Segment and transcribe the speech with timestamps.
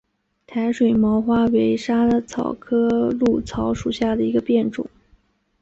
[0.47, 4.89] 台水毛花为莎草科藨草属下的一个变种。